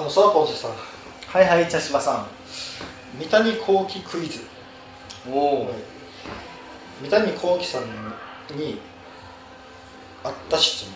[0.00, 0.70] あのさあポンセさん。
[0.70, 2.26] はいはい茶芝さ
[3.18, 4.40] 三谷幸喜クイズ。
[5.28, 5.74] んおお、
[7.02, 7.82] 三谷幸喜さん
[8.56, 8.80] に
[10.24, 10.94] あった質問。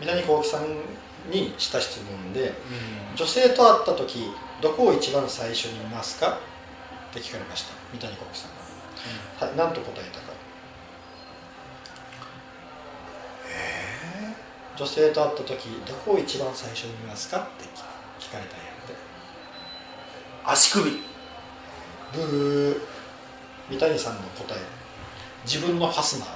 [0.00, 0.62] 三谷幸喜さん
[1.30, 2.54] にした質問で
[3.14, 4.30] 女性と会った時
[4.62, 6.38] どこを一番最初に見ますか？
[7.10, 7.74] って聞かれました。
[7.92, 8.50] 三谷幸喜さん
[9.38, 10.32] が、はい、何と答えたか。
[14.78, 17.40] 女性と会った時どこを一番最初に見ますか？
[17.40, 17.84] って聞
[18.36, 18.94] かれたんやって。
[20.44, 20.90] 足首。
[22.12, 22.80] ブー。
[23.70, 24.58] 三谷さんの答え。
[25.44, 26.28] 自分のファスナー。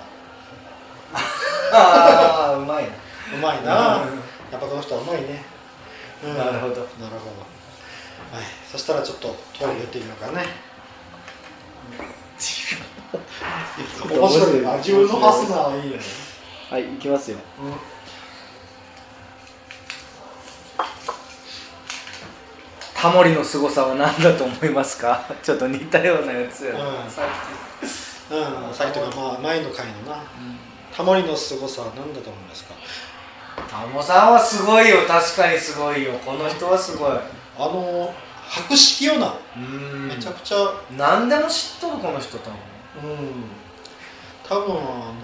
[1.72, 2.90] ああうまいな。
[3.34, 3.72] うまいな。
[4.50, 5.44] やっぱこの人はうまいね、
[6.24, 6.36] うん。
[6.36, 6.74] なるほど。
[6.74, 6.80] なるほど。
[8.36, 8.44] はい。
[8.70, 10.46] そしたらちょっとトイレ行ってみようかね。
[14.10, 14.76] 面白いな。
[14.78, 16.02] 自分のファスナーはいいよね、
[16.70, 17.38] はい行きますよ
[23.00, 25.24] タモリの凄さは何だと思いますか？
[25.42, 27.10] ちょっと似たようなやつやな、うん。
[27.10, 27.24] さっ
[28.30, 30.22] うん、さっきとか、まあ、前の回のな。
[30.94, 32.74] タモリの凄さは何だと思いますか？
[33.56, 34.98] きタモさんはすごいよ。
[35.08, 36.12] 確かにすごいよ。
[36.24, 37.10] この人はすごい。
[37.12, 37.18] あ
[37.58, 38.12] の
[38.46, 40.08] 博識よな、うん。
[40.08, 40.56] めちゃくちゃ。
[40.96, 42.50] 何でも知っとるこの人多
[43.00, 43.10] 分。
[43.10, 43.28] うん。
[44.46, 45.14] 多分あの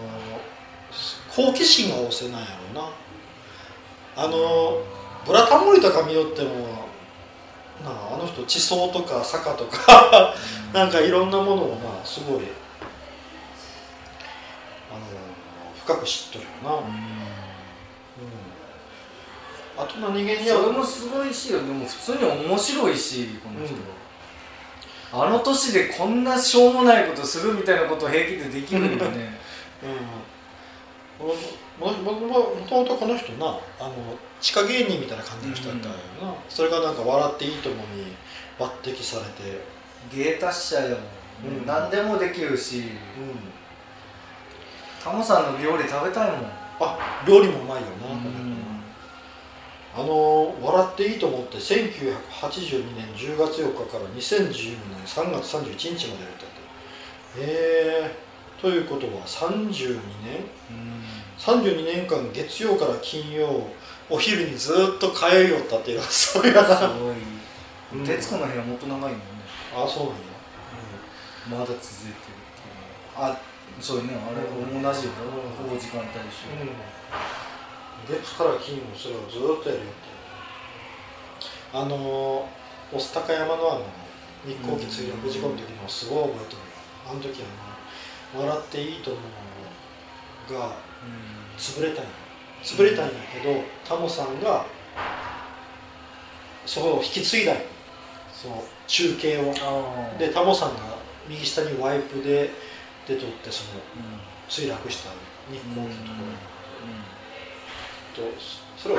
[1.28, 4.24] 好奇心が旺盛なんやろうな。
[4.24, 4.78] あの
[5.26, 6.85] ブラタモリとか見よってもな
[7.84, 10.34] ああの人地層とか坂とか
[10.72, 12.42] なんかいろんなものをなすごい
[14.90, 15.00] あの
[15.84, 16.84] 深く知っとるよな、うん。
[19.78, 23.76] あと何気にそれもすごいしよでも普通に面白いしこの人、
[25.12, 29.38] あの年でこんなしょうもないことするみたいなことを平気でできるんだね。
[31.20, 31.40] うん、もも
[31.78, 33.94] もももともとこの人なあの
[34.40, 38.16] 地下芸人みたいな感じの人だったんやな、それがなんか「笑っていいとも」に
[38.58, 39.60] 抜擢されて、
[40.14, 40.98] 芸達者やもん、
[41.58, 41.66] うん。
[41.66, 42.78] 何でもできるし。
[42.78, 42.84] うん、
[45.04, 46.50] タモさんの料理食べたいもん、
[46.80, 48.56] あ料理もうまいよな、うん。
[49.94, 56.48] あの「笑っていいと思って1982年10月4日から2012年3月31日までやったっ
[57.36, 57.40] て。
[57.40, 58.26] へえ
[58.60, 60.46] ということは32年？
[61.38, 63.66] 32年間月曜から金曜
[64.08, 68.04] お昼にずっと通いよったっていうのはそういうなすごうん。
[68.04, 69.16] い徹子の部屋もっと長いもんね。
[69.74, 70.22] あそうなんや、
[71.50, 72.36] まだ続いてるっていう。
[73.16, 73.36] あ
[73.80, 74.14] そうね。
[74.14, 75.12] あれうん同じよ
[75.58, 76.70] ほぼ時間帯一緒、うん。
[78.22, 80.06] 月から金もそれをずっとやるよって
[81.72, 82.48] あの
[82.92, 83.84] 御巣鷹山のあの
[84.46, 86.58] 日航機墜落事故の時のすごい覚えてる。
[86.58, 86.62] よ
[87.10, 90.85] あの時あの「笑っていいと思う」が
[91.58, 92.04] 潰れたん。
[92.04, 92.10] や
[92.62, 94.66] 潰れたんやけどタモさんが
[96.64, 97.62] そこを引き継いだんよ
[98.32, 99.54] その中継を。
[100.18, 100.80] でタモさんが
[101.28, 102.50] 右下にワイプで
[103.06, 104.36] 出とってそのうん。
[104.48, 105.10] 墜落した
[105.50, 106.38] 日航機のところに。
[108.14, 108.22] と
[108.78, 108.98] それを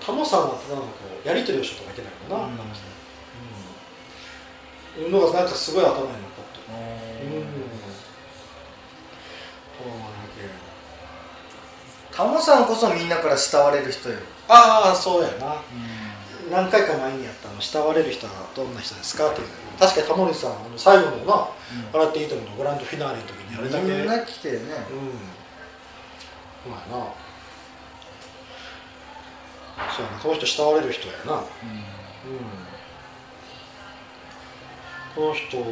[0.00, 0.88] タモさんはただのこ
[1.22, 2.52] うやり取りをしとかいけないのかな、うん。
[4.98, 6.72] うん、いうのがなんかすごい頭に残ってあ
[7.20, 7.36] る。
[7.36, 7.44] うん。
[9.76, 9.94] そうな。
[10.06, 10.69] ん
[12.14, 15.56] タモさんこそみんなから慕われる人よ、ああそうやな。
[16.50, 19.30] 何回か前にやったあの慕われる人はどんな人ですか？
[19.30, 19.48] っていう。
[19.78, 21.48] 確かにタモリさんあの最後のな
[21.92, 23.84] 「笑っていいと思う」のグランドフィナーレの時にあれだけ。
[23.84, 24.58] みんな来てね。
[26.66, 26.70] うん。
[26.72, 27.06] まあな。
[29.96, 30.18] そうやな。
[30.18, 31.34] この人慕われる人やな。
[31.34, 31.44] うん。
[35.14, 35.64] この人、ま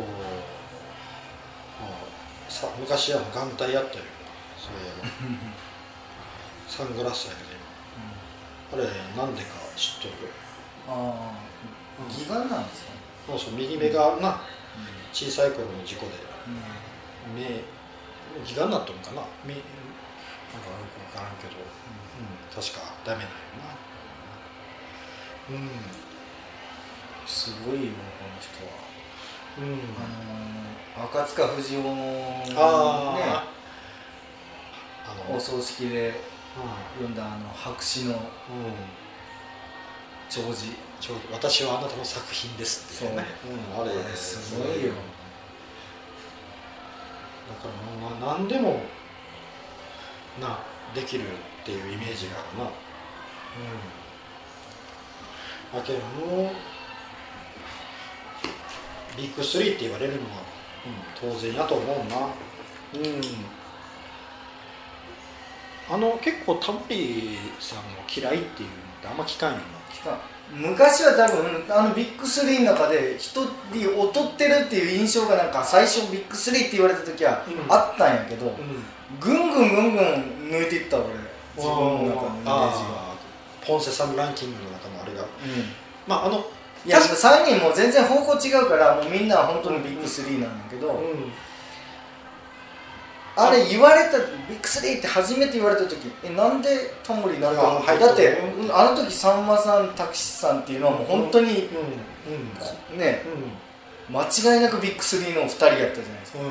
[1.83, 4.05] あ、さ昔あの眼帯やったよ。
[4.59, 5.68] そういえば
[6.69, 7.59] サングラスやけど今。
[8.71, 8.85] あれ
[9.17, 10.29] なんでか知っとる？
[10.87, 12.93] ああ義眼なんですか？
[12.93, 14.41] ねそうそう右目がな
[15.13, 16.13] 小さい頃の事故で。
[17.35, 17.65] 目
[18.41, 19.23] 義眼になったのかな？
[19.45, 19.63] 目なん
[20.63, 23.37] かよく分からんけど、うん、確かダメなんよ
[25.49, 25.57] な。
[25.57, 25.69] うん。
[27.27, 28.73] すごいよこの人は。
[29.59, 29.81] うん。
[29.97, 33.45] あの赤塚不二夫のねあ
[35.07, 35.37] あの。
[35.37, 36.15] お葬式でう
[36.95, 38.21] 読んだあの白紙の
[40.29, 40.73] 弔辞
[41.33, 43.25] 私はあなたの作品ですっていうね。
[43.75, 43.79] う。
[43.79, 44.93] ん、あれあれすごいよ。
[47.49, 47.75] だから
[48.21, 48.81] まあ何でも
[50.41, 50.59] な
[50.95, 52.65] できるっていうイメージがあるな。
[55.75, 55.81] うん。
[55.81, 56.55] だけどもう
[59.17, 60.43] ビッグスリーって言われるのは、
[61.23, 62.17] うん、当然やと思うな。
[62.95, 63.58] うん
[65.91, 67.83] あの結構タモリさんを
[68.15, 69.59] 嫌いっていうのってあんま聞かんよ。
[69.59, 70.19] な来た
[70.51, 77.73] 昔は多分あのビッグスリーの中で一人劣ってるっていう印象がなんか最初ビッグスリーって言われた時はうん。
[77.73, 78.83] あったんやけど、うん。
[79.21, 80.05] ぐんぐんぐんぐん
[80.51, 81.07] 抜いていった俺。
[81.57, 83.15] 自分の中のイメージが、
[83.67, 85.23] ポンセさんランキングの中のあれが。
[85.23, 85.29] うん。
[86.07, 86.45] まああの
[86.87, 91.33] いや確か3人も全然方向違うからもうみんな本当にビッグスリーなんだけど、うん
[93.41, 96.69] あれ言われたビッグスリーって初めて言われた時えなんで
[97.05, 98.39] タモリになると思ってだって、
[98.73, 103.23] あの時さんまさんたくしさんっていうのはもう本当に、うんうんこね
[104.11, 104.15] うん。
[104.15, 106.39] 間違いなくビッグスリーの2人やったじゃないですか。
[106.41, 106.51] うん。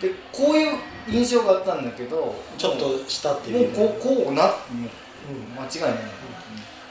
[0.00, 0.78] でこういう
[1.08, 3.72] 印象があったんだけどちょっとしたってもいう。
[3.72, 5.56] うこうこうなもううん。
[5.56, 6.04] 間違いない、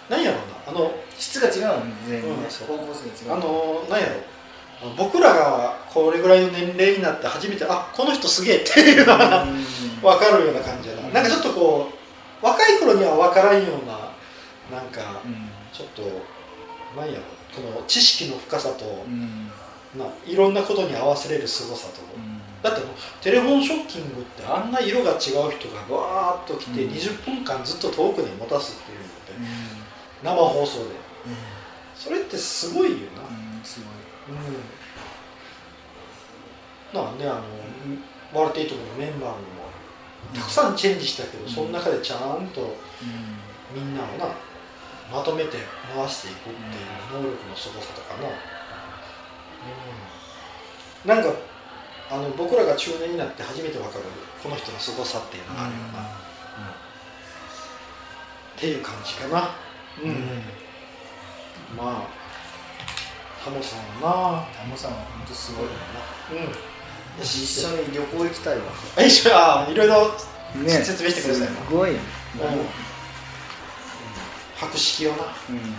[0.09, 0.57] なんやろうな？
[0.68, 2.51] あの質が違うもんね全員ね、うん。
[2.51, 3.39] そう方向性が違う。
[3.39, 4.21] あのなんやろ
[4.95, 9.63] 僕らがこれぐらいの年齢になって初めてあこの人すげえっていうのがうん。
[10.01, 11.09] 分かるような感じやな。
[11.09, 11.89] なんかちょっとこ
[12.41, 15.50] う若い頃には分からんようななんかうん。
[15.74, 16.01] ちょっと
[17.00, 17.24] なんやろ
[17.56, 19.50] この知識の深さとうん。
[19.97, 22.01] ないろんなことに合わせれる凄さと。
[22.15, 22.38] うん。
[22.62, 22.81] だって
[23.21, 26.94] テレフォンショッキングってあんな色が違う人がわーっと来てうん。
[26.94, 30.85] 20分間ずっと遠くに持たすっていうのってうん生放送で
[31.95, 33.89] それってすごいよなうんすごい
[34.29, 34.31] う
[36.97, 37.01] ん。
[37.01, 37.41] なんであの
[38.33, 39.38] 「ワルテイトのメンバーも
[40.33, 41.50] たくさんチェンジしたけど、うん。
[41.50, 43.47] その中でちゃんとうん。
[43.74, 44.25] みんなをな
[45.12, 45.57] まとめて
[45.94, 46.56] 回していくっていう
[47.13, 48.29] 能力のすごさとかな、
[51.13, 51.38] うん、なんか
[52.09, 54.06] あの僕らが中年になって初めて分かる
[54.41, 56.06] この人のすごさっていうのがあるよな、うん。
[56.06, 56.07] っ
[58.56, 59.50] ていう感じかな。
[60.01, 60.44] うん、
[61.75, 62.26] まあ
[63.47, 64.45] タモさんは。
[64.53, 65.71] タモさんは本当すごいな。
[66.44, 67.23] うん。
[67.23, 68.63] 一緒に旅行行きたいわ。
[68.97, 70.11] あ 一緒あいろいろ
[70.55, 70.83] ね。
[70.83, 71.41] 説明してください。
[71.41, 71.99] なすごい、うん、
[74.57, 75.23] 博識よな。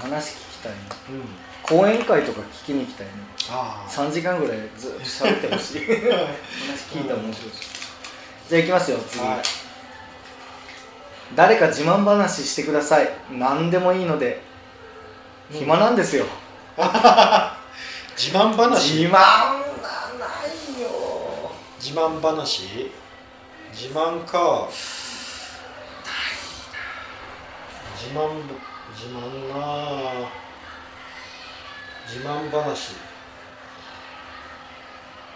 [0.00, 0.78] 話聞きたいね
[1.10, 1.24] うん。
[1.62, 3.12] 講演会とか聞きに行きたいね。
[3.50, 5.84] ああ3時間ぐらいずっと喋ってほしい。
[5.84, 5.88] 話
[6.90, 7.58] 聞いたら面白いし。
[8.48, 9.42] じゃあ行きますよ次、はい。
[11.34, 13.10] 誰か自慢話してください。
[13.30, 14.40] 何でもいいので。
[15.52, 15.58] うん。
[15.58, 16.24] 暇なんですよ、
[18.18, 18.74] 自慢話？
[18.74, 19.62] 自慢は
[20.18, 20.90] ないよ。
[21.78, 22.90] 自慢話？
[23.72, 24.68] 自慢か。
[27.94, 28.18] 自慢
[28.92, 29.16] 自慢
[29.48, 29.54] な。
[29.54, 30.28] あ
[32.08, 32.96] 自慢話。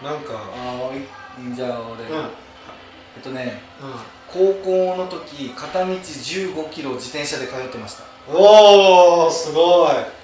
[0.03, 0.33] なんか。
[0.35, 2.19] ああじゃあ俺、うん。
[2.19, 2.31] うん
[3.15, 3.61] えっとね
[4.27, 8.05] 高校の時片道1 5キロ自転車で通ってました。
[8.27, 10.22] おおすごい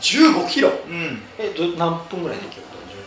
[0.00, 0.68] 15キロ。
[0.68, 1.22] うん。
[1.38, 3.02] えど何分ぐらいで行けるの？15キロ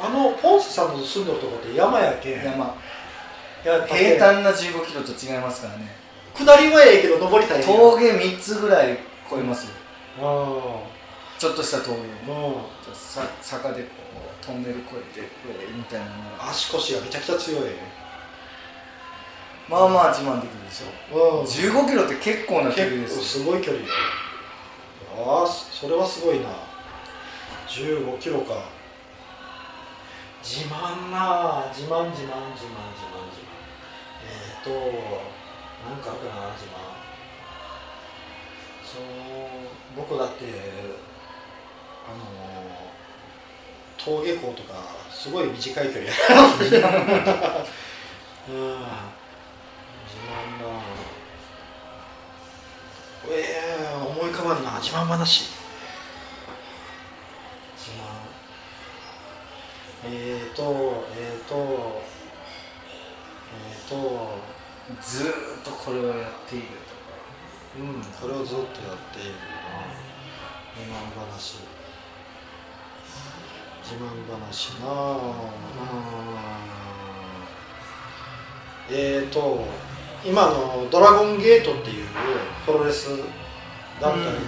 [0.00, 2.40] 30あのポンセさんの住んでるとこって山やけん。
[2.40, 2.74] 分山
[3.64, 5.94] や平坦な1 5キロと違いますからね。
[6.34, 9.00] 下りはええけど登りたい峠3つぐらい越
[9.34, 9.72] えますよ。
[10.18, 10.82] あ
[11.38, 12.00] ちょっとした峠を。
[12.28, 12.32] あ
[12.88, 12.94] うん。
[12.94, 13.88] さ坂でこ
[14.42, 16.06] うトンネル越えて上みたいな
[16.48, 17.60] 足腰がめちゃくちゃ強い
[19.70, 20.86] まあまあ自慢できるでしょ。
[21.14, 21.46] うん。
[21.46, 23.22] 15キロって結構な距離ですよ。
[23.22, 23.92] すごい距離よ。
[25.16, 26.48] ああそれはすごいな。
[27.68, 28.64] 15キロか。
[30.42, 31.72] 自慢なあ。
[31.72, 33.54] 自慢自慢自慢自慢自慢。
[34.26, 34.70] えっ、ー、と
[35.88, 36.90] なんかあるかな自慢。
[38.82, 39.02] そう
[39.96, 40.46] 僕だって
[42.08, 42.26] あの
[44.04, 44.74] 登下校とか
[45.12, 46.12] すごい短い距離や。
[48.50, 49.19] うん
[50.20, 50.68] 自慢な
[53.28, 53.32] え
[53.80, 54.78] え思い浮かばんな。
[54.80, 55.48] 自慢話。
[57.76, 58.04] 自慢。
[60.04, 62.02] えーとえーと
[63.56, 63.94] えーと
[65.00, 65.28] ずー
[65.60, 66.66] っとこれをやっている
[67.78, 68.02] うん。
[68.20, 68.68] これをずっとやっ
[69.14, 69.38] ているな。
[70.76, 71.60] 自慢話。
[73.82, 74.86] 自慢話な。
[74.86, 74.90] あ
[78.90, 78.96] うん。
[78.96, 79.89] えーと
[80.24, 82.06] 今のドラゴンゲートっていう
[82.66, 83.08] プロレス
[84.00, 84.40] 団体が、うんうん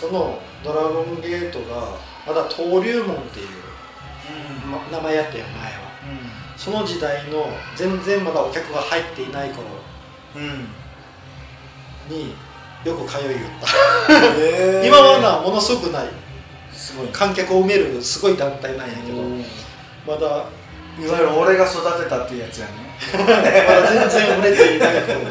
[0.00, 1.94] そのドラゴンゲートが
[2.26, 3.48] まだ登竜門っていう、
[4.66, 5.90] ま名前やったよ前は。
[6.56, 9.66] その時代の全然まだお客が入っていない頃
[12.08, 12.34] に
[12.82, 14.86] よく通いよった。
[14.86, 16.08] 今はなものすごくない。
[16.72, 17.08] すごい。
[17.08, 19.44] 観客を埋めるすごい団体なんやけどい
[20.06, 20.50] まだわ
[20.98, 25.30] ゆる俺が育てたっていうやつやねまだ全然売れていない頃の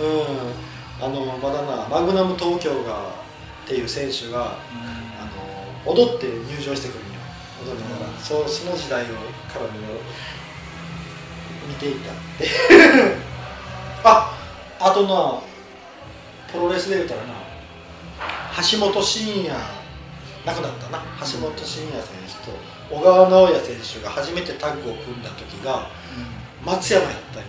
[0.00, 0.66] うん。
[0.98, 3.10] あのまだなマグナム東京が
[3.64, 7.20] っていう選手があの踊って入場してくるんよ。
[7.66, 8.12] 踊りなが。
[8.12, 9.12] ら、そうその時代をか
[9.58, 9.70] らの
[11.68, 12.48] 見ていたって。
[14.04, 14.32] あ
[14.80, 15.40] あとな
[16.50, 17.34] プロレスで言うたらな
[18.70, 19.54] 橋本真也
[20.46, 21.02] 亡くなったな。
[21.20, 22.56] 橋本真也選手と
[22.88, 25.90] 小川直也選手が初めてタッグを組んだ時が
[26.66, 27.48] 松山やったんよ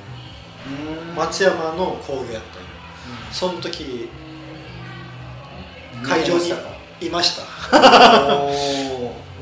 [1.09, 1.15] うん。
[1.15, 2.61] 松山の工業やったん。
[2.61, 2.67] よ
[3.31, 4.09] その時
[6.03, 6.53] 会場に
[7.01, 7.43] いました。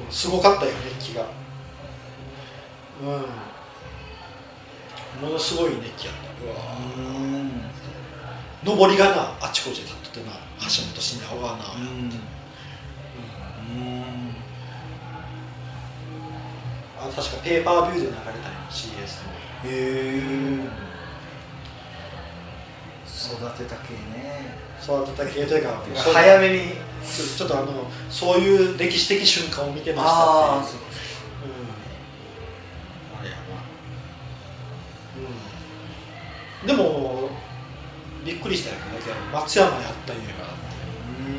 [0.10, 1.26] すごかったよ熱気が。
[3.02, 3.08] うん。
[5.28, 6.46] ものすごい熱気やった。
[6.46, 6.56] うわ
[6.98, 7.66] うん。
[8.66, 11.84] 上りがなあちこちで立っててな橋本真也小川直也、う
[13.74, 14.25] ん
[17.08, 18.36] あ確かペーパービューで流れたよ
[18.70, 19.32] CS の。
[19.64, 19.70] へえ
[23.08, 24.56] 育てた系ね。
[24.84, 25.82] 育てた系というか
[26.14, 26.74] 早めに
[27.38, 30.46] ちょっとあのそういう歴史的瞬間を見てましたっていう。
[30.58, 30.86] ああそううん。
[33.20, 33.42] あれやな。
[36.62, 36.68] うん。
[36.68, 37.30] でも
[38.26, 38.82] びっくりしたよね。
[39.32, 40.50] 松山やったんやから
[41.20, 41.36] うん。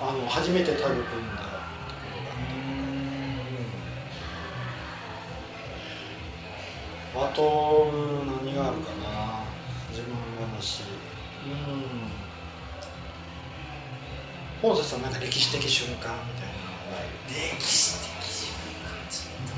[0.00, 1.42] あの初めてタグ組んだ
[7.14, 7.90] あと
[8.44, 9.44] 何があるかな。
[9.90, 10.14] 自慢
[10.54, 10.82] 話。
[10.82, 12.18] うん。
[14.60, 16.54] 本瀬さんなんか歴史的瞬間みたいな
[17.28, 19.52] 歴史的瞬間ちょっと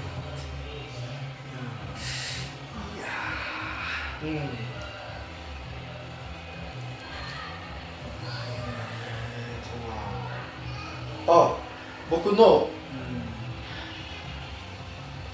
[2.99, 3.07] いや
[4.23, 4.51] うん。
[11.29, 11.57] あ
[12.11, 12.69] 僕の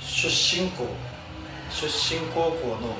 [0.00, 0.86] 出身校
[1.76, 2.96] 出身高校の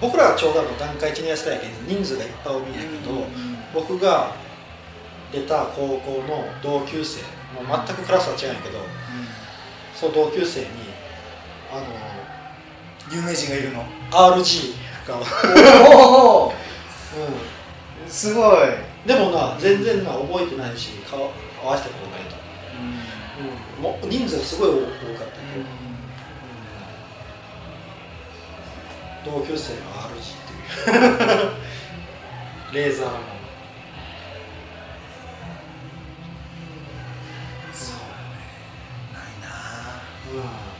[0.00, 3.26] 僕らはちょうどあの段階1年生やけど人数がいっぱい多いんやけど、
[3.74, 4.32] 僕が
[5.32, 8.78] 出た高校の同級生もう全くクラスは違うんやけど
[9.92, 10.66] その同級生に
[11.72, 11.82] あ
[13.12, 13.78] 有名人がいるの？
[13.78, 13.84] の
[14.36, 14.74] RG
[15.08, 15.16] が、
[15.90, 16.52] おお
[18.06, 18.68] うすごい。
[18.68, 22.36] ん、でもな全然な覚えてないし顔合わせたことないと、
[23.76, 25.89] うん、もう人数がすごい多かったけど、
[29.24, 29.82] 同級生 RG っ
[30.72, 30.96] てい
[31.46, 31.60] う。
[32.72, 33.12] レーザーの。
[37.72, 38.02] そうね。
[39.12, 39.48] ないな。
[40.32, 40.70] うん。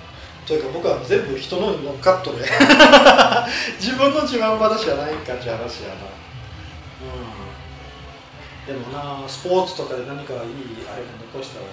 [0.51, 2.39] というか僕は全部人のに乗っかっとる
[3.79, 6.11] 自分の自慢話じゃないかって話やな、
[8.67, 10.41] うん、でもなスポーツとかで何かいい
[10.91, 11.67] あれが残したわ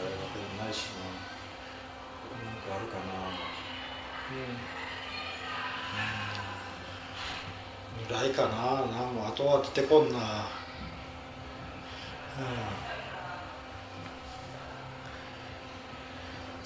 [8.10, 8.48] うんないかな。
[8.48, 10.18] なんもあとは出てこんな。
[10.18, 10.24] うん。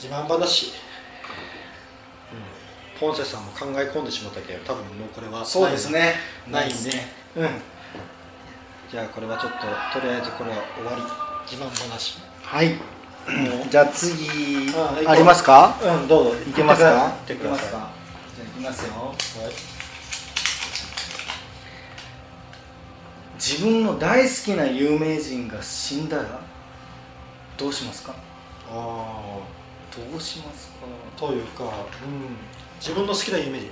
[0.02, 0.74] 自慢話。
[3.00, 6.16] ポンセさんも考え込んでしまったけど多分もうこれはそうですね。
[6.52, 6.68] ない。
[6.68, 6.74] ね。
[7.36, 7.50] うん。
[8.92, 9.60] じゃあこれはちょっと
[10.00, 11.02] とりあえずこれは終わり。
[11.50, 12.20] 自慢話。
[12.44, 12.78] はい。
[13.70, 15.76] じゃあ次あありますか？
[15.82, 16.42] うんどうぞ。
[16.48, 16.90] いけますか？
[16.92, 17.70] 行ってください。
[17.70, 17.88] じゃあ
[18.44, 18.94] いきますよ。
[18.94, 19.14] は
[19.50, 19.71] い
[23.42, 26.40] 自分の大好きな有名人が死んだら
[27.58, 28.14] どうしますか？
[28.70, 29.40] あ
[29.90, 30.86] どうしますか？
[31.18, 31.70] あというか、うん、
[32.80, 33.72] 自分の好きな有名人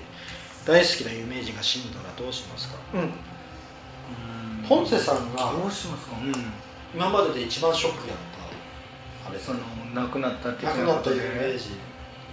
[0.65, 2.79] 大好きな有名人が死んだらどうしますか？
[2.95, 3.11] うん。
[4.67, 6.17] ポンセさんがどうしますか？
[6.19, 6.33] うん。
[6.95, 8.17] 今までで一番ショックやっ
[9.23, 9.37] たあれ。
[9.37, 9.59] その
[9.93, 11.77] 亡くなったって亡くなった有名人。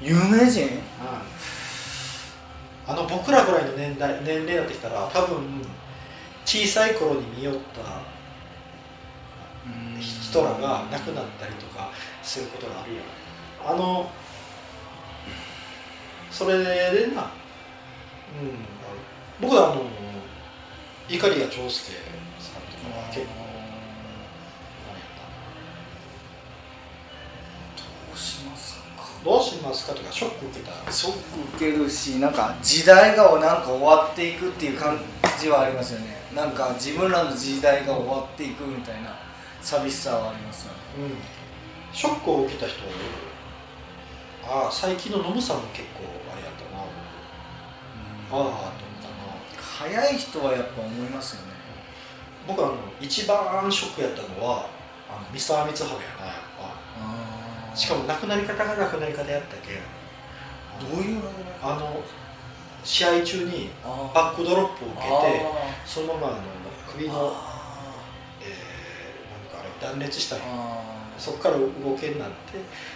[0.01, 0.71] 有名人？
[2.89, 5.61] あの僕らぐらいの年代年齢になってきたら多分
[6.47, 8.01] 小さい頃に見よった
[10.01, 11.91] 人らが亡くなったりとか
[12.23, 13.03] することがあるよ
[13.67, 14.09] あの
[16.31, 18.65] それでな、うん、
[19.41, 19.83] 僕はあの
[21.09, 23.49] 碇谷長介さんとかは結構何
[24.95, 25.09] やっ
[27.77, 28.83] たどうしますか？
[29.25, 30.93] どうしますかとかショック受けた？
[30.93, 34.99] ショック受けるしなんか時代がなんか終わっていくっていう感
[35.41, 39.17] じはありますよねなんか自分らの時代が終わっていくみたいな
[39.63, 40.79] 寂しさはありますよね。
[40.99, 41.97] うん。
[41.97, 42.83] ショックを受けた人
[44.47, 46.83] ああ最近のノムさんも結構あれやったな。
[46.83, 46.85] あ
[48.29, 48.53] あと思っ
[49.01, 49.63] たな。
[49.63, 51.55] 早い人はやっぱ思いますよね。
[52.47, 54.69] 僕あの一番ショックやったのは
[55.09, 56.35] あの三沢光晴やなやっ
[57.73, 57.77] ぱ。
[57.77, 59.73] しかも亡くなり方が亡くなり方やったけ。
[59.73, 61.23] んどういう
[61.63, 62.03] あの
[62.87, 66.37] 試合中にあバックドロップを受けてあそのままあの
[66.93, 67.97] 首の、あ
[68.41, 71.67] えーなんかあれ断裂したんよあそこから動
[71.99, 72.35] けになって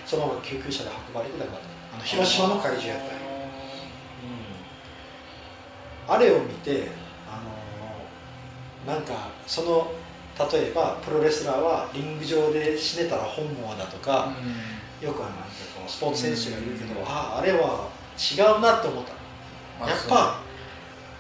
[0.06, 1.66] そのまま救急車で運ばれて亡くなった
[1.96, 3.12] あの広島の会場やったんよ、
[6.08, 6.86] うん、あれを見て
[7.28, 7.42] あ
[8.86, 9.92] のなんかその
[10.52, 14.32] 例えばプロレスラーはリング上で死ねたら本望だとか、
[15.02, 15.44] よくはなんか
[15.76, 17.06] こうスポーツ選手が言うけど、うん。
[17.06, 19.19] あああれは違うなって思った
[19.80, 20.40] あやっぱ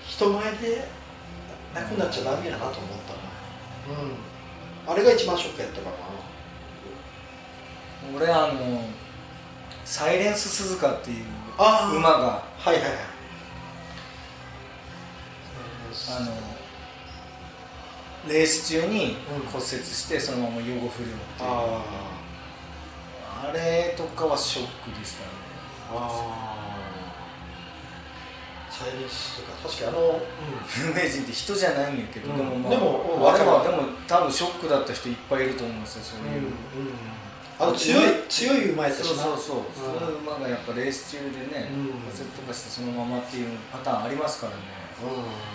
[0.06, 0.88] 人前で
[1.74, 3.20] なくなっちゃダメやなと思ったな。
[4.86, 4.92] うん。
[4.92, 5.96] あれが一番ショックやったかな。
[8.16, 8.82] 俺あの
[9.84, 11.24] サイレンス鈴鹿っていう
[11.96, 12.42] 馬が。
[12.58, 12.92] はいはいはい。
[16.16, 16.32] あの
[18.28, 19.46] レース中にうん。
[19.46, 21.44] 骨折してそのまま予後不良って。
[21.44, 21.84] いうあ
[23.48, 25.28] あれとかはショックでしたね。
[25.92, 25.96] ー。
[25.96, 30.20] あーサイレンスとか確かにあの、
[30.88, 32.36] 有名人って人じゃないんやけど、うん。
[32.38, 36.30] でもまあでもうんあれはでも多分ショックだった人いっぱいいると思うんですよそうう。
[36.30, 36.34] ん。
[36.34, 36.52] いう、
[37.60, 39.22] あの強い強い馬やったしな。
[39.22, 40.00] そうそうそう、うん。
[40.00, 42.00] その馬がやっぱレース中でね、うん。
[42.00, 44.58] 骨折とかしてそのままっていうパターンありますからね。
[45.02, 45.50] うん。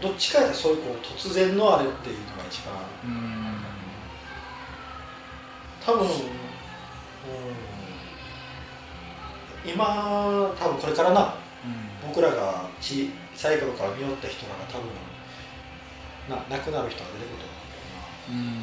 [0.00, 2.74] どっちかやそういうこう突然のあれっていうのが一番。
[3.04, 3.56] うん。
[5.84, 6.08] 多分、うん、
[9.66, 11.34] 今多分これからな
[12.06, 14.88] 僕らが小さい頃から見よった人らが多分
[16.30, 17.46] な亡くなる人が出てくると
[18.30, 18.62] 思うんだ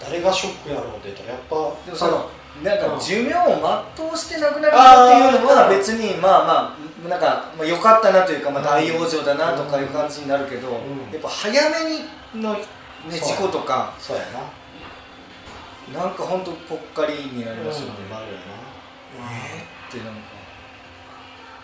[0.00, 0.20] けどな。
[0.20, 2.30] 誰がショックやろうって言ったらやっぱでもその
[2.62, 2.98] なんうん。
[2.98, 3.58] か寿命を
[3.96, 10.72] 全うして亡くなるっていうのは別にまあまあなんかまあ良かったなというかまあ大往生だなとかいう感じになるけど、ん。
[11.12, 11.90] やっぱ早め
[12.36, 12.60] にの、ね、
[13.10, 14.22] 事故とかそうや
[15.92, 16.00] な。
[16.00, 19.30] なんか本当ぽっかりになりますよね、うんなるよな。
[19.30, 20.12] えーってなんか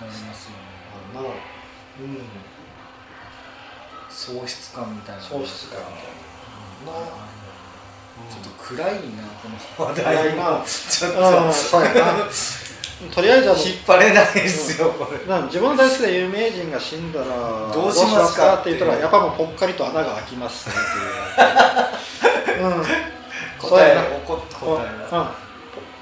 [0.00, 0.56] なりますよね。
[1.14, 2.18] あのなうん。
[4.08, 5.22] 喪失感みたいな。
[5.22, 6.12] 喪失感みたい
[6.86, 6.92] な。
[6.92, 7.06] な
[8.28, 8.98] ちょっと暗いな
[9.42, 10.00] この話。
[10.00, 10.62] 暗題いな。
[10.66, 11.12] ちょっ
[11.46, 11.52] うん。
[11.52, 12.28] そうやな
[13.14, 15.24] とりあえず引っ張れないですよこれ。
[15.26, 17.26] な自分の大好きな有名人が死んだら
[17.72, 18.56] どうしますか？
[18.60, 22.84] って言ったらやっぱもうぽっかりと穴が開きますねっていう、 うん、
[23.58, 25.28] 答えやな怒っこ答えうん。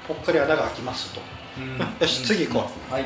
[0.07, 1.21] ぽぽっかり穴が開きますと、
[1.99, 2.93] よし次行こう。
[2.93, 3.03] はい。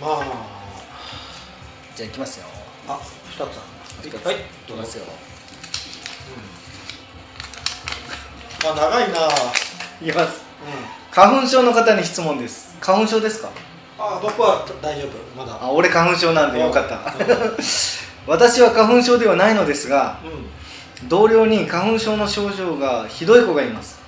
[0.00, 0.24] まあ
[1.96, 2.46] じゃあ行きますよ。
[2.88, 2.98] あ
[3.30, 3.50] 二つある。
[4.08, 4.24] 一つ。
[4.26, 4.36] はい。
[4.68, 5.04] どうますよ。
[8.64, 9.26] あ長いな。
[9.26, 10.42] うんいきます。
[11.10, 12.76] 花粉症の方に質問です。
[12.80, 13.48] 花粉症ですか？
[13.98, 15.12] あ僕は大丈夫。
[15.38, 15.58] まだ。
[15.62, 16.96] あ俺花粉症なんでよかった。
[16.96, 17.56] うん。
[18.26, 20.50] 私は花粉症ではないのですがうん
[21.08, 24.00] 同僚に花粉症の症状がひどい子がいます。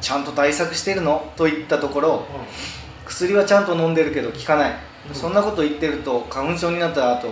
[0.00, 1.32] ちゃんと対策してるの？
[1.36, 2.26] と言ったところ
[3.04, 4.72] 薬はちゃんと飲んでるけど効かない、
[5.08, 5.14] うん。
[5.14, 7.28] そんなこと言ってると花粉症になった後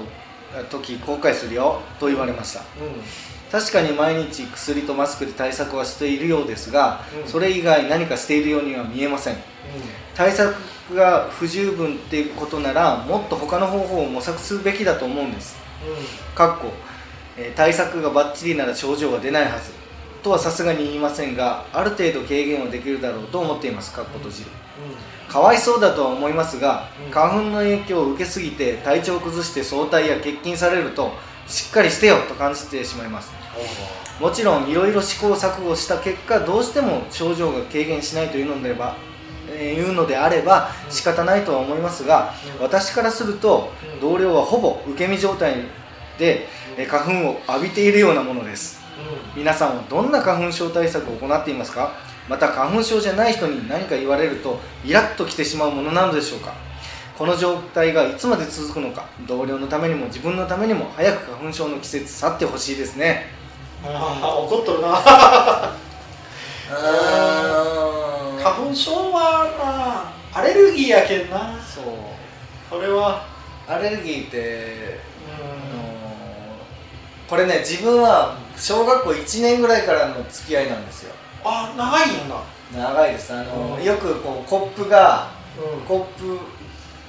[0.71, 1.81] 時後悔するよ。
[1.99, 2.61] と言われました。
[2.81, 2.87] うん。
[2.87, 3.03] うん
[3.53, 7.29] 確かに毎日薬とマスクで対策はしているようですが、うん。
[7.29, 9.37] それ以外何かしているようには見えません。
[10.13, 10.57] 対策
[10.93, 15.33] が不十分っていうことならもっと他の方法を模索するべきだと思うん。
[15.33, 15.57] です
[16.35, 16.73] かっこ、
[17.37, 19.73] えー対策がバッチリなら症状が出ないはず。
[20.23, 23.93] とはさすがに言いませんがある程度軽減はできるだろうと思っています。
[23.93, 24.51] かっこ閉じる。
[25.29, 27.11] かわいそうだとは思いますが、うん。
[27.13, 31.13] 花粉の影響を受けすぎて体調を崩して早退や欠勤されると
[31.47, 33.33] しっかりしてよと感じてしまいます。
[34.21, 38.97] もちろんいろいろ試行錯誤した結果どうしても症状が軽減しないというのであれば、
[39.51, 40.91] えーいうのであればうん。
[40.91, 42.63] 仕方ないとは思いますが、うん。
[42.63, 44.01] 私からするとうん。
[44.01, 45.57] 同僚はほぼ受け身状態
[46.19, 48.83] で、えー花粉を浴びているようなものです。
[49.37, 51.93] 皆さんはどんな花粉症対策を行っていますか？
[52.29, 56.55] また花粉症じゃない人に何か言われるとイラッときてしまうものなのでしょうか？
[57.19, 59.07] この状態がいつまで続くのか？
[59.27, 63.27] 同僚のためにも自分のためにも早く花粉症の季節去ってほしいですね。
[63.85, 64.89] ああ怒っとるな。
[68.43, 71.57] 花粉症はなアレルギーやけんな。
[71.61, 71.85] そう。
[72.71, 73.27] これは。
[73.67, 75.74] アレルギーって、うん。
[75.74, 75.74] あのー
[77.29, 81.15] これね自分は小学校1年ぐらいからの付き合いなんですよ。
[81.45, 82.37] あ長いんや。
[82.73, 83.33] な長いです。
[83.33, 83.85] あのーうん。
[83.85, 85.87] よくこうコップがうん。
[85.87, 86.39] コップ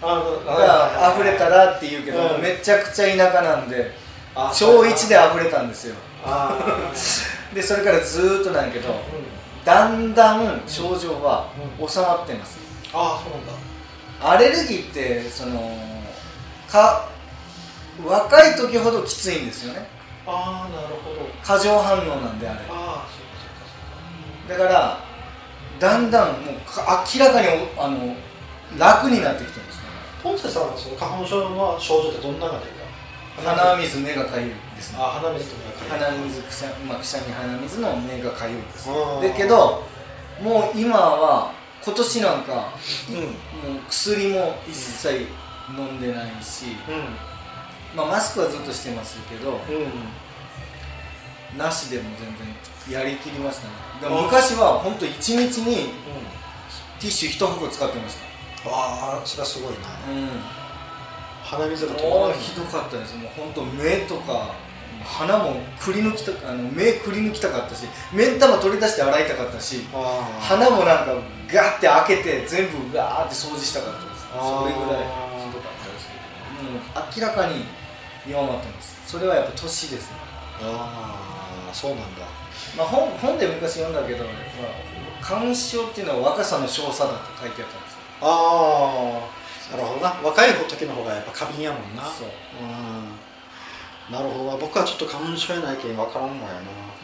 [0.01, 2.41] あが溢れたらって言うけど、うん。
[2.41, 3.91] めちゃくちゃ田舎なんで
[4.36, 5.95] あ小1で溢れたんですよ。
[6.25, 6.58] あ
[7.54, 8.93] でそれからずーっとなんやけど
[9.63, 11.47] だんだん症状は
[11.80, 12.58] う収まってます、
[12.93, 13.54] ああそうなんだ。
[14.21, 15.80] アレルギーってその
[16.69, 17.08] か
[18.06, 19.88] 若い時ほどきついんですよね
[20.27, 21.27] ああなるほど。
[21.43, 22.59] 過剰反応なんであれ。
[22.69, 23.38] ああそうか
[24.47, 24.99] そうかだから
[25.79, 28.15] だんだんもうか明らかにおあの
[28.77, 29.88] 楽になってきてるんですよね。
[30.23, 33.51] ポンセさんはその花粉症の症状ってどんなのが出るか？
[33.51, 34.97] 鼻水目がかゆいですね。
[34.99, 39.83] あ鼻水とか鼻水くしゃ,、まあ、くしゃみ鼻水の目がかゆいですうんだけど
[40.41, 41.51] もう今は
[41.83, 42.73] 今年なんか
[43.09, 45.27] うんもう薬も一切
[45.77, 46.77] 飲んでないし、
[47.95, 49.58] まあ、マスクはずっとしてますけどうん。
[49.58, 49.91] うん
[51.58, 52.27] なしでも全
[52.91, 53.73] 然やりきりましたね。
[54.01, 55.93] でも昔は本当一日に
[56.99, 58.17] ティッシュ一箱使ってまし
[58.63, 58.69] た。
[58.69, 59.77] ああそれはすごいな。
[60.10, 60.29] うん。
[61.43, 63.15] 鼻水が止まらないひどかったです。
[63.15, 64.53] もう本当目とか
[65.05, 69.86] 鼻もくり抜きたあの目くり抜きたかったし目ん玉取り出して洗いたかったし
[70.41, 71.15] 鼻もなんか
[71.47, 74.27] ガッて開けて全部ガーって掃除したかったです。
[74.27, 75.08] それぐらい
[75.39, 76.13] ひどかったですけ
[76.65, 76.69] ど。
[76.69, 76.81] もう
[77.15, 77.84] 明らかに
[78.27, 79.01] 弱まってます。
[79.05, 80.17] それはやっぱ年ですね。
[80.61, 82.25] あーそうなんだ。
[82.77, 87.99] まあ、本本で昔読んだけど、まあ、花粉症っていうのは若さの少佐だって書いてあったんですよ。
[88.21, 89.29] あ
[89.71, 90.09] あなるほどな。
[90.23, 92.03] 若い時の方がやっぱ過敏やもんな。
[92.03, 92.27] そう。
[92.61, 94.13] うん。
[94.13, 94.57] なるほどな。
[94.57, 96.38] 僕はちょっと花粉症やないけん分からんわよ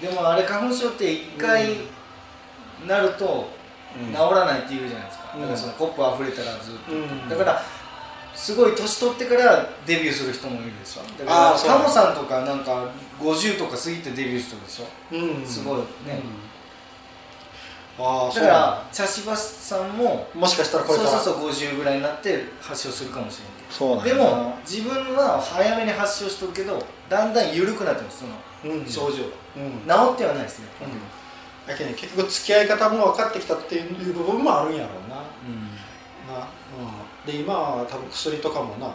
[0.01, 1.77] でもあれ花粉症って一回
[2.87, 3.49] なると
[3.93, 5.41] 治ならないって言うじゃないですか、うん。
[5.41, 7.29] だからそのコップ溢れたらずっと、うん。
[7.29, 7.61] だから
[8.41, 11.03] すごい年取ってからデビューする人もいるでしょ。
[11.23, 14.85] だからタモさんとかなんか50とか過ぎてデビューしてるでしょ。
[15.11, 15.45] うん。
[15.45, 15.83] すごいね。
[17.99, 18.03] うん。
[18.03, 21.21] ああだから茶芝さんももしかしたらこそうれから。
[21.21, 28.23] そうそう50ぐらいになって発症するかもしれないそうなんでも自分は早めに発症しとるけどだんだん緩くなってます
[28.63, 28.85] そのうん。
[28.87, 29.25] 症状。
[29.55, 29.85] うん。
[29.85, 30.65] が治ってはないですね、
[31.67, 35.17] だけどね結局付き合い方も分かってきたっていう部分もあるんやろうな。
[36.33, 36.47] な、うん、
[37.25, 38.93] で今は多分薬とかもな。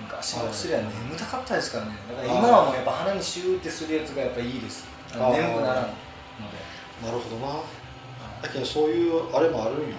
[0.00, 1.92] 昔の薬は眠たかったですからね。
[2.08, 4.86] だから今はもうやっぱ鼻にシューってするやつがやっぱいいです。
[5.12, 5.96] 眠くならんので。
[7.02, 7.54] なるほどな。
[8.42, 9.96] だけどそういうあれもあるんや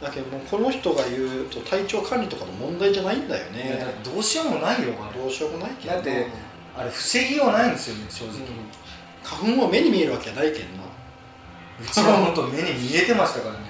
[0.00, 0.08] な。
[0.08, 3.86] だけどもうこの人が言うと体調管理とかの問題じゃないんだよね。
[4.04, 5.94] どうしようもないよどうしようもないけどな。
[5.94, 6.26] だって
[6.76, 8.44] あれ防ぎようないんですよね正直、うん。
[9.24, 10.84] 花粉は目に見えるわけないけんな。
[11.80, 13.60] うちは本当目に見えてましたからね。
[13.60, 13.67] あ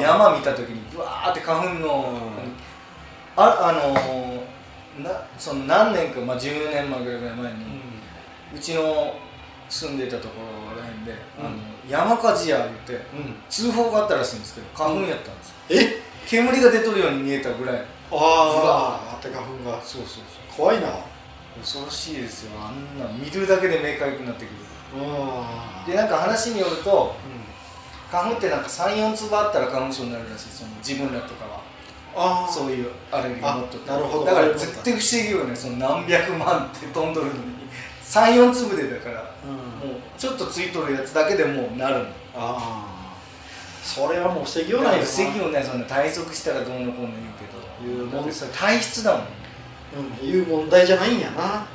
[0.00, 2.18] 山見た時にブワーって花粉の、
[3.36, 4.46] ああのー
[5.02, 7.64] なその何年か、まあ、10年前ぐらい前に、
[8.54, 9.14] うちの
[9.68, 10.34] 住んでたとこ
[10.74, 11.50] ろらへんで、あの
[11.88, 16.02] 山火事や言ってうん、うん、通報があったらしいんですけど花粉やったんですよ、え？
[16.26, 17.76] 煙が出とるように見えたぐらい。
[17.76, 17.82] あ
[18.12, 19.80] ああって花粉が。
[19.82, 20.88] そうそうそ怖いな。
[20.88, 20.92] う
[21.60, 22.52] 恐ろしいですよ。
[22.60, 24.54] あんな見るだけで目かゆくなってくる。
[24.94, 25.90] うん。
[25.90, 27.14] でなんか話によると
[28.10, 31.66] 花粉ってなんか34粒あったら花粉症になるらしいその自分らとかは。
[32.18, 34.24] ああそういうアレルギー持っとってあなるほど。
[34.24, 37.40] だから絶対不思議よねその何百万って飛んどるのに。
[38.02, 39.34] 3、4粒でだから。
[39.44, 39.90] うん。
[39.90, 42.04] もうちょっとついとるやつだけでもうなるの。
[42.04, 42.96] ああ
[43.82, 45.86] それはもう防ぎようだない防ぎようねそんな。
[45.86, 47.56] 対策したらどうのこうの言うけど。
[47.82, 49.26] 言うもん体質だもん。
[50.20, 51.66] うん、いう問題じゃないんやな。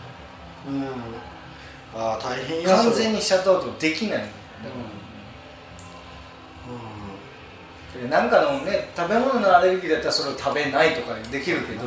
[0.68, 0.84] うん。
[1.94, 4.20] ああ大変や完全にシャットアウトできない。
[4.20, 5.11] のだからで
[8.10, 11.84] なんかのね食べ物のアレルギーだったらそれを食べないとかできるけど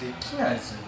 [0.00, 0.78] できないですよ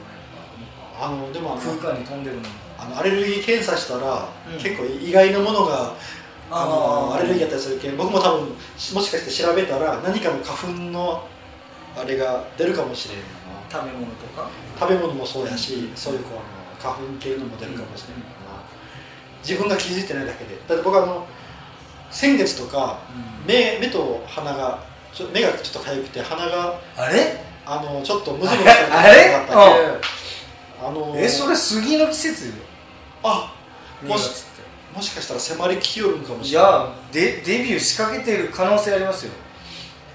[0.99, 4.59] こあのでもあのれ空間に飛んでるのにあのアレルギー検査したら、うん。
[4.59, 5.95] 結構意外なものが
[6.51, 11.27] あのアレルギーやったりするけん僕も多分もしかして調べたら何かの花粉の
[11.97, 13.19] あれが出るかもしれん
[13.71, 14.51] 食べ物とか？
[14.79, 16.39] 食べ物もそうやし、そういうこう
[16.85, 18.63] あの花粉系のも出るかもしれんよな、
[19.43, 20.57] 自分が気づいてないだけで。
[20.69, 21.27] だって僕あの
[22.13, 22.99] 先月とか
[23.47, 24.79] 目目と鼻が
[25.13, 27.43] ちょ目がちょっと痒くて鼻があれ？
[27.67, 29.01] あのちょっとムズムズしたりとかあ
[29.45, 32.55] ったけあのえそれ杉の季節よ。
[33.23, 33.55] あ
[34.03, 36.71] もし2月っもしかしたら迫りきよるんかもしれない。
[36.71, 39.33] やでデビュー仕掛けてる可能性ありますよ。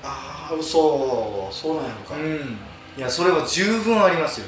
[0.04, 1.50] ああ嘘。
[1.52, 2.58] そうなんやのか、うん。
[2.98, 4.48] いやそれは十分ありますよ。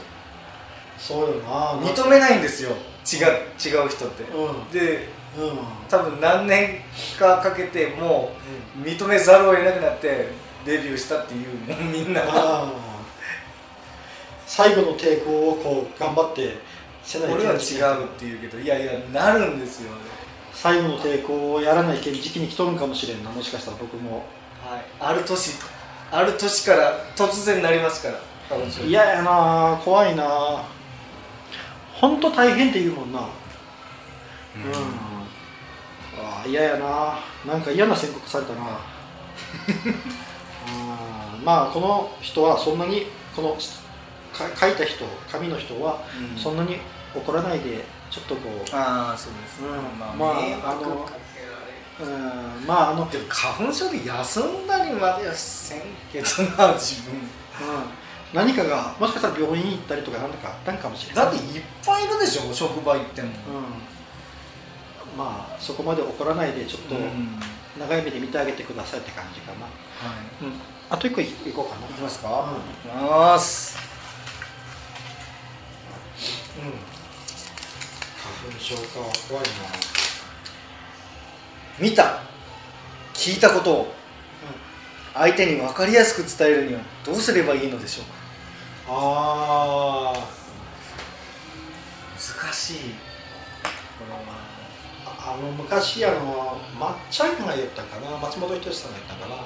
[0.98, 1.74] そうよな。
[1.80, 2.72] 認めないんですよ
[3.13, 4.24] 違う違う人って。
[4.24, 4.72] うん。
[4.72, 5.58] でうん。
[5.89, 6.82] 多分何年
[7.17, 8.32] かかけても
[8.78, 10.28] う認めざるを得なくなって
[10.65, 11.48] デビューしたっていう
[11.91, 12.22] みんな。
[12.22, 12.72] ああ。
[14.45, 16.58] 最後の抵抗をこう頑張って
[17.04, 17.60] せない俺は違うっ
[18.17, 19.91] て言うけどいやいやなるんですよ
[20.54, 24.26] 最後の抵抗をやらないけん時期に来とるんかもしれんなもしかしたら僕も。
[24.65, 24.84] はい。
[25.00, 25.52] ある年
[26.12, 28.19] ある年から突然なりますから。
[28.50, 30.63] 花粉症嫌やな怖いな
[32.00, 33.20] 本当大変って言うもんな。
[33.20, 33.26] うん、
[36.24, 37.20] ああ嫌やな。
[37.46, 38.62] なんか嫌な宣告されたな。
[38.62, 38.80] あ
[41.42, 43.58] ーまあこの人はそんなにこの
[44.34, 46.02] か書いた人紙の人は
[46.34, 46.40] うん。
[46.40, 46.78] そんなに
[47.16, 48.76] 怒らないでちょっとこう。
[48.76, 50.00] ああそうですね、うん。
[50.00, 51.10] まあ、まああの
[52.00, 52.04] う
[52.64, 52.66] ん。
[52.66, 55.82] まああの、うん、でも花粉症で休んだりまではせん
[56.12, 56.26] けど
[56.58, 57.30] な自分
[58.34, 61.26] 何かがもしかしたら病院行ったりとか何とかあったんかもしれない。
[61.26, 63.28] だっていっぱいいるでしょ職場行っても。
[63.28, 63.32] う
[65.15, 67.39] ん、まあそこまで怒らないでちょっと、うん。
[67.80, 70.44] 長い目で見てあげてくださいって感じかな、はい。
[70.44, 70.54] うん、
[70.89, 72.58] あと一個いいこうかな、いきますか、うん。
[72.58, 73.78] いきます。
[76.58, 76.63] うん、
[78.50, 78.82] 花粉症か
[79.30, 79.50] 怖いな、
[81.80, 82.22] 見た。
[83.13, 83.94] 聞いたことを。
[85.13, 88.19] 相手に分かりやすく伝えるにはどうすればいいのでしょうか？
[88.91, 90.28] ああ
[92.15, 92.75] 難しい
[93.99, 94.49] これは
[95.06, 99.45] あの昔あのまっちゃんが言ったかな松本人志さんが言ったかな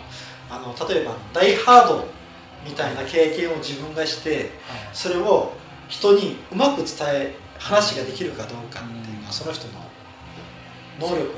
[0.50, 2.08] あの例えば「ダイ・ハード」
[2.66, 4.52] みたいな経験を自分がして
[4.94, 5.52] それを
[5.90, 9.74] 人にうまく伝え話ができるかどうかっていうのはその人の
[11.00, 11.34] 能力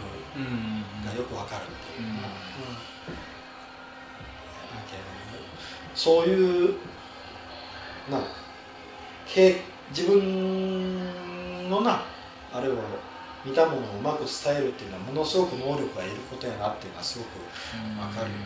[1.05, 1.65] がよくわかるっ
[1.95, 2.27] ていうか、
[5.95, 6.75] そういう
[8.09, 8.19] な。
[9.27, 12.03] 経自分のな
[12.53, 12.75] あれを
[13.43, 17.27] 見たものをうまく伝えるっていうのはものすごく能力がいることやなっていうのはすごく
[17.99, 18.37] わかるよ。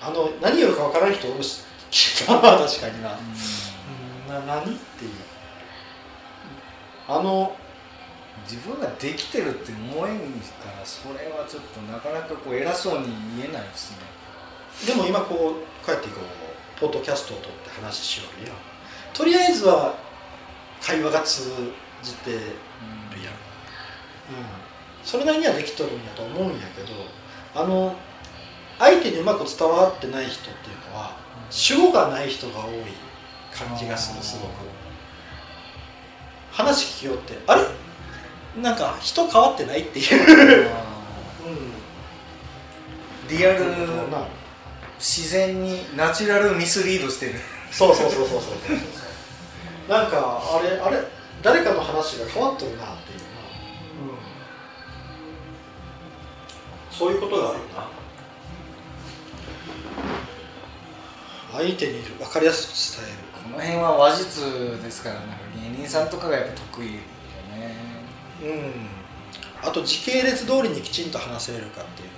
[0.00, 1.62] あの何言うかわからん人おるし。
[2.28, 3.16] まあ 確かにな、
[4.28, 5.10] うん、な何っていう。
[7.08, 7.54] あの
[8.48, 13.98] 自分ができてるって思えんからそれはちょっとなかなかこう偉そうに言えないですね。
[14.86, 16.20] でも今こうこうやってこ
[16.76, 18.54] うポッドキャストを撮って話しようよ。
[19.12, 19.94] とりあえずは
[20.82, 21.42] 会話が通
[22.02, 22.48] じてるやん、うん、
[25.04, 26.88] それなりにはできとるんやと思うんやけど
[27.54, 27.94] あの
[28.78, 31.16] 相手にうまく伝わってない人っていうのは
[31.50, 32.74] 主語がない人が多い
[33.56, 34.50] 感じがするすごく。
[36.50, 38.62] 話聞きよってあれ？
[38.62, 40.70] なんか人変わってないっていう、
[41.46, 43.64] うん、リアル
[44.10, 44.26] な
[44.98, 47.34] 自然にナチュラルミスリードしてる。
[47.70, 49.90] そうそうそうそうそう。
[49.90, 50.98] なんかあれあれ
[51.42, 53.18] 誰かの話が変わっとるなっていう。
[53.18, 54.16] な、うん、
[56.90, 57.64] そういうことがあるな。
[61.52, 63.18] 相手に分かりやすく伝える。
[63.44, 67.00] この辺は話術ですからなんか芸人さんとかがやっぱ得意よね。
[68.42, 69.68] うん。
[69.68, 72.08] あと時系列通りにきちんと話せれるかっていう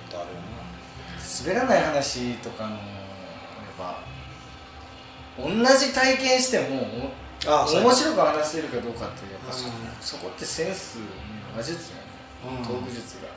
[1.43, 2.79] 滑らない話とかのやっ
[3.77, 3.99] ぱ
[5.37, 7.11] 同じ体験しても
[7.45, 9.73] 面白く話せるかどうかってやっぱそ,、うん。
[10.01, 10.99] そこってセンス
[11.55, 12.03] 話術よね
[12.59, 12.65] うん。
[12.65, 13.27] トーク術が、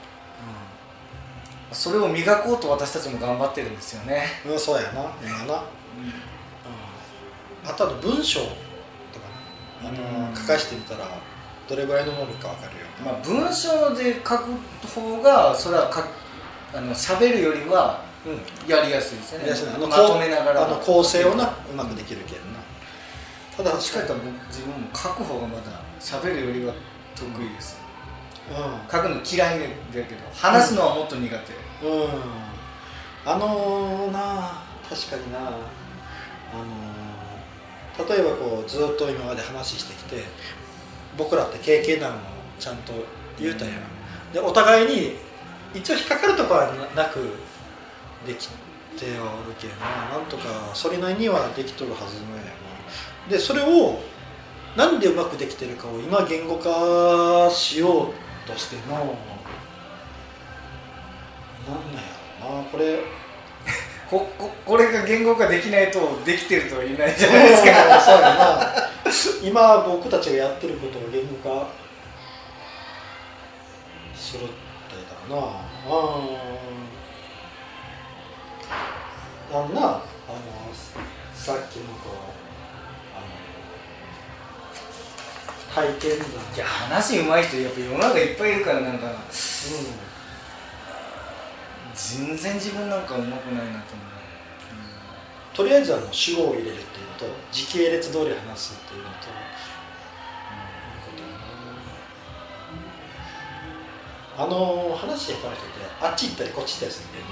[1.72, 5.12] それを磨こうと私たちも頑張ってるんですよね、うん、うん、そうやな。
[5.22, 5.64] 今な、
[7.64, 8.54] うん、あとあの文章とかね。
[9.82, 10.36] あの、うん。
[10.36, 11.06] 書かしてみたら
[11.68, 14.50] どれぐらいの能力か分かるよまあ、文章で書く
[14.88, 16.06] 方がそれはか
[16.72, 18.70] あの喋るよりはうん。
[18.70, 19.44] やりやすいですよね。
[19.46, 20.66] うやあのまとめながら。
[20.66, 22.60] あの構成をなうまくできるけんな。
[23.56, 24.14] ただどっちかと
[24.48, 26.74] 自分も書く方がまだ喋るよりは
[27.14, 27.78] 得意です、
[28.48, 32.08] う書くの嫌いだけど話すのはもっと苦手、んうん。
[33.26, 35.38] あのー、な確かにな。
[35.40, 35.42] あ
[37.98, 40.24] のー、例えばこうずっと今まで話してきて
[41.18, 42.18] 僕らって経験談を
[42.58, 42.92] ちゃんと
[43.38, 43.74] 言うたやん、
[44.32, 45.16] でお互いに
[45.74, 47.18] 一応引っかかるところはなく
[48.26, 48.54] できて
[49.18, 49.86] おるけんな
[50.18, 52.50] なんとかそれなりにはできとるはずのやな
[53.30, 54.00] でそれを
[54.76, 58.12] なんでうまくできてるかを今言語化しよう
[58.50, 59.08] としてもなんなん
[61.94, 62.00] や
[62.42, 62.98] ろなこれ。
[64.10, 67.68] こここれが言語化できないとできてるとは言えないじそうゃないですか。
[67.68, 68.74] やな。
[69.40, 71.68] 今僕たちがやってることを言語化
[74.16, 74.69] するってだ
[75.30, 75.36] な。
[75.36, 75.42] うん。
[79.52, 80.02] あのなあの
[81.34, 82.14] さっきのこう
[83.16, 83.20] あ
[85.82, 86.28] の体験談。
[86.54, 89.12] いや話うまい人やっぱ世の中いっぱいいるからなんかう
[91.94, 94.06] 全然自分なんかうまくないなと思う、
[95.52, 99.16] ん、とりあえずあの主語を入れるっていうのと時系列通り話すっていうのと
[104.40, 107.28] あの話してた人ってあっち行ったりこっち行ったりするけど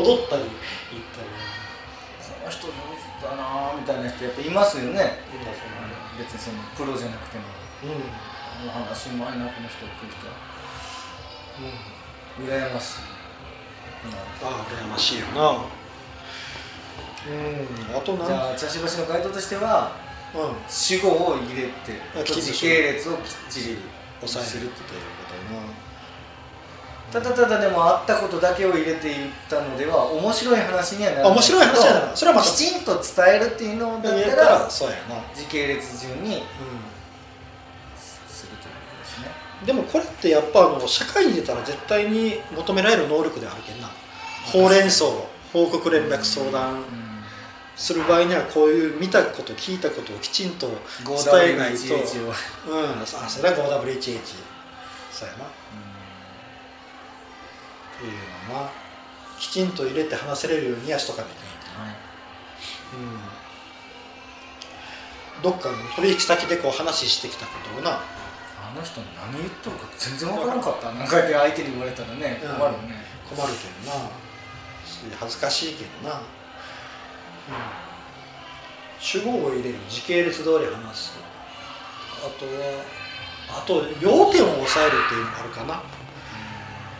[0.00, 1.28] 戻ったり行ったり。
[2.40, 2.80] この人上手
[3.20, 5.20] だなみたいな人やっぱいますよね。
[5.28, 5.60] 今そ
[6.16, 7.44] 別にそのプロじゃなくても
[7.84, 10.24] のうんお話うまいなこの人っていう人
[11.60, 13.00] ん羨ましい。
[14.42, 15.68] ああ羨ましいよな。
[17.28, 17.96] うん。
[17.96, 19.92] あとじゃあ茶芝市の回答としては
[20.34, 23.78] うん主語を入れて時系列をきっちり
[24.20, 25.19] 抑えするるっていうことやな
[27.12, 31.32] ただただでもあったことだけを入れて言ったのでは面白い話にはならない。
[31.32, 32.16] 面白い話やな。
[32.16, 35.16] それはまたきちんと伝えるっていうのだったららそうやな。
[35.34, 36.42] 時系列順にう
[37.98, 39.26] するということですね。
[39.62, 43.90] んでもこれってやっぱあの社会に出たら絶対に求められる能力であるけんな。
[44.52, 45.06] ほうれん草
[45.52, 46.84] 報告連絡相談。
[47.76, 51.78] する場合にはこういう見たこと聞いたことをきちんと伝えないと。
[51.78, 52.32] 5W1H を
[52.68, 53.02] うん。
[53.02, 54.20] あそれは 5WHH
[55.10, 55.44] そうやな。
[55.44, 55.99] って
[58.04, 58.12] いう
[58.48, 58.70] のは
[59.38, 61.94] きちんと入れて話せれるようにはしとかなきゃいけない。
[65.38, 65.42] うん。
[65.42, 67.90] どっかの取引先でこう話してきたことをな。
[67.92, 70.92] あの人何言っとるか全然わからんかった。
[70.92, 72.50] なんかで相手に言われたらねうん。
[72.50, 73.04] 困るよね。
[73.28, 74.10] 困るけどな。
[75.18, 76.22] 恥ずかしいけどな、うん、
[78.98, 81.12] 主語を入れる時系列通り話す
[82.22, 82.84] あとは
[83.62, 85.82] あと要点を抑えるっていうのがあるかな。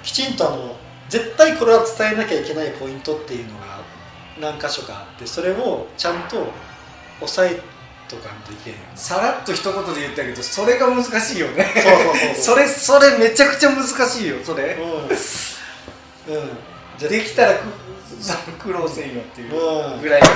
[0.03, 0.77] きちんとあの
[1.11, 3.81] 絶対これは伝えなきゃいけないポイントっていうのが
[4.41, 6.47] 何箇所かあってそれをちゃんと
[7.21, 7.61] 押さえ
[8.09, 11.65] とかんといけんさらっと一言で言ったけどそれが難しいよね。
[11.75, 14.77] そうそうそうそれそれめちゃくちゃ難しいよそれ。
[16.29, 17.65] うん、うん、できたらく
[18.59, 20.01] 苦労せんよっていううん。
[20.01, 20.29] ぐらいね。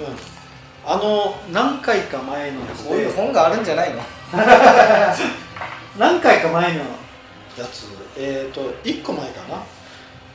[0.00, 0.90] うん。
[0.90, 4.02] あの何回か前のこういう本があるんじゃないの？
[5.98, 7.86] 何回か前のやつ。
[8.16, 9.62] えっ、ー、と1個前かな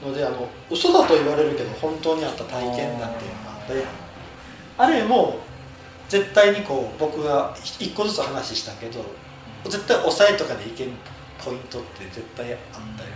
[0.04, 3.86] のであの嘘だと言われるけど本当にあった体験談っていうのがあったやん
[4.78, 5.40] あれも
[6.10, 9.04] 絶対にこう僕が1個ずつ話したけど
[9.66, 10.90] 絶対押さえとかでいけん
[11.44, 12.60] ポイントって絶対あっ
[12.98, 13.10] たよ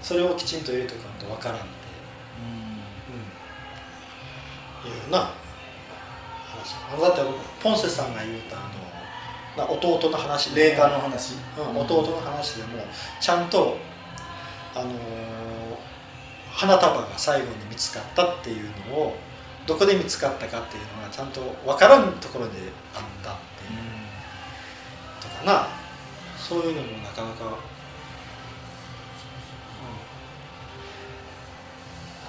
[0.00, 1.66] それをきちんと入れとかんとわからんって
[4.84, 4.88] う。
[4.88, 4.92] ん。
[4.92, 5.34] いうな話。
[6.92, 7.20] あのだって
[7.62, 11.34] ポンセさんが言うたあのな弟の話で霊感の話。
[11.58, 12.84] うん、弟の話でも
[13.20, 13.76] ちゃんと、
[14.74, 15.41] あのー
[16.62, 19.16] 花束が最後に見つかったっていうのを
[19.66, 22.52] どこで見つかったかっていうのがちゃんと分からんところで
[22.94, 23.80] あったっていう
[25.20, 25.66] とかな。
[26.38, 27.58] そういうのもなかなか、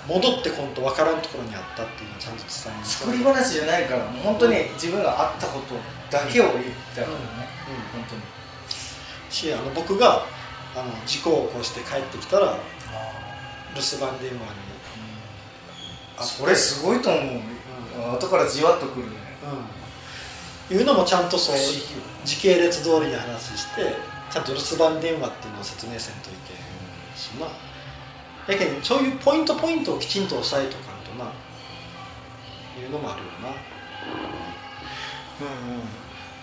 [0.08, 0.16] うん。
[0.16, 5.76] 戻ってこんと分からんところにあったっていうのをちゃんと伝える作り話じゃないから本当に自分があったこと
[6.10, 6.66] だけを言っ
[6.96, 7.14] たからね、
[7.94, 8.02] うん。
[8.02, 8.22] 本当に。
[9.30, 10.26] しあの僕が
[10.76, 12.58] あの事故を起こして帰ってきたら
[13.76, 14.74] 留守番電話に。
[16.18, 19.14] あそれすごいと思う、後からじわっとくるね。
[20.70, 21.56] うん、いうのもちゃんとそう
[22.24, 23.96] 時系列通りに話して
[24.32, 26.58] ちゃんと留守番電話っていうのを説明せんといけん
[27.18, 27.48] しな。
[28.54, 31.32] やけんそういうポイントポイントをきちんと押さえとかんとな。
[32.80, 33.50] いうのもあるよな。
[35.42, 35.82] うんうん。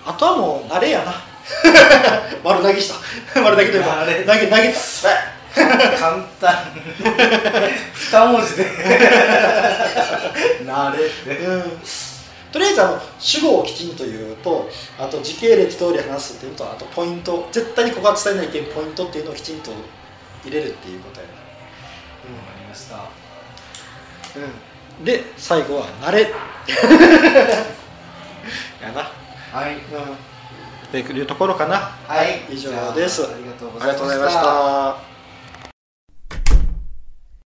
[0.05, 1.15] あとはもう慣れやな。
[2.43, 2.89] 丸投げし
[3.35, 3.41] た。
[3.41, 6.55] 丸投げというか投げ投げた簡単。
[7.95, 8.67] 二文字で。
[10.65, 10.99] 慣れ
[11.37, 11.45] て。
[11.45, 11.63] うん。
[12.53, 19.71] とりあえずあの主語をきちんと言うとあと時系列通り話すっていうのとあとポイント絶対にここは伝えないといけないポイントっていうのをきちんと
[20.45, 22.97] 入れるっていうことやな、わかりました。
[24.99, 26.23] うん、で最後は「慣れ」
[28.83, 29.13] やな。
[29.53, 29.75] はい。
[29.75, 29.81] うん。
[29.81, 29.83] っ
[30.91, 31.97] ていうところかな。
[32.07, 32.43] はい。
[32.51, 33.23] 以上です。
[33.23, 35.10] あありがとうございました